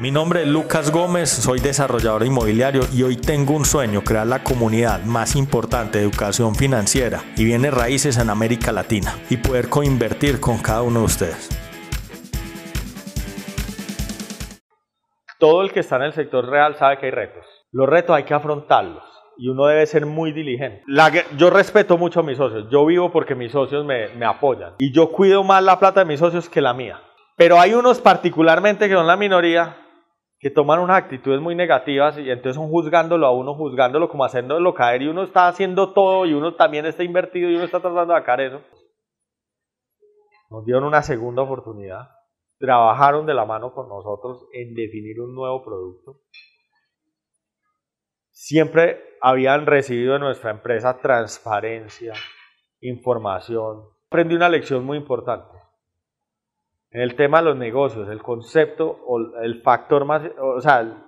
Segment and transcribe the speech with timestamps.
[0.00, 4.44] Mi nombre es Lucas Gómez, soy desarrollador inmobiliario y hoy tengo un sueño, crear la
[4.44, 10.38] comunidad más importante de educación financiera y bienes raíces en América Latina y poder coinvertir
[10.38, 11.48] con cada uno de ustedes.
[15.40, 17.44] Todo el que está en el sector real sabe que hay retos.
[17.72, 19.02] Los retos hay que afrontarlos
[19.36, 20.84] y uno debe ser muy diligente.
[21.36, 24.92] yo respeto mucho a mis socios, yo vivo porque mis socios me, me apoyan y
[24.92, 27.00] yo cuido más la plata de mis socios que la mía.
[27.34, 29.87] Pero hay unos particularmente que son la minoría
[30.38, 34.72] que toman unas actitudes muy negativas y entonces son juzgándolo a uno, juzgándolo como haciéndolo
[34.72, 38.14] caer y uno está haciendo todo y uno también está invertido y uno está tratando
[38.14, 38.60] de sacar eso.
[40.50, 42.08] Nos dieron una segunda oportunidad,
[42.58, 46.20] trabajaron de la mano con nosotros en definir un nuevo producto.
[48.30, 52.14] Siempre habían recibido de nuestra empresa transparencia,
[52.80, 53.88] información.
[54.06, 55.57] Aprendí una lección muy importante
[56.90, 61.04] en el tema de los negocios, el concepto o el factor más, o sea,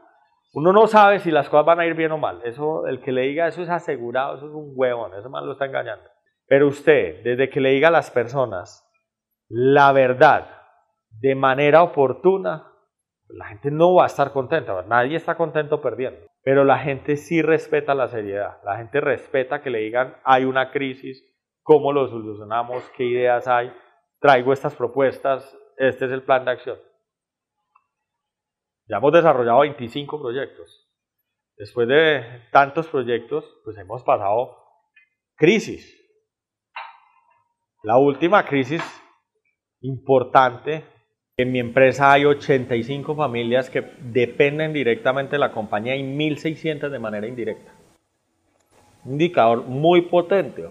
[0.52, 2.40] uno no sabe si las cosas van a ir bien o mal.
[2.44, 5.52] Eso, el que le diga eso es asegurado, eso es un huevón, eso más lo
[5.52, 6.04] está engañando.
[6.46, 8.86] Pero usted, desde que le diga a las personas
[9.48, 10.48] la verdad
[11.20, 12.66] de manera oportuna,
[13.28, 16.26] la gente no va a estar contenta, nadie está contento perdiendo.
[16.42, 20.70] Pero la gente sí respeta la seriedad, la gente respeta que le digan hay una
[20.70, 21.24] crisis,
[21.62, 23.72] cómo lo solucionamos, qué ideas hay,
[24.20, 26.78] traigo estas propuestas, este es el plan de acción.
[28.86, 30.86] Ya hemos desarrollado 25 proyectos.
[31.56, 32.22] Después de
[32.52, 34.58] tantos proyectos, pues hemos pasado
[35.36, 35.96] crisis.
[37.82, 38.82] La última crisis
[39.80, 40.84] importante,
[41.38, 46.98] en mi empresa hay 85 familias que dependen directamente de la compañía y 1.600 de
[46.98, 47.72] manera indirecta.
[49.06, 50.68] Indicador muy potente.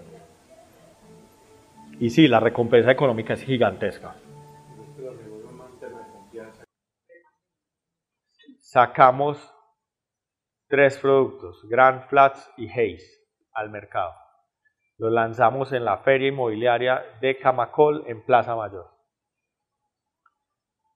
[1.99, 4.15] Y sí, la recompensa económica es gigantesca.
[8.71, 9.51] Sacamos
[10.67, 13.03] tres productos, Grand Flats y Hayes,
[13.53, 14.13] al mercado.
[14.97, 18.91] Los lanzamos en la feria inmobiliaria de Camacol en Plaza Mayor.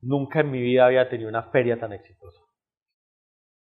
[0.02, 2.42] Nunca en mi vida había tenido una feria tan exitosa.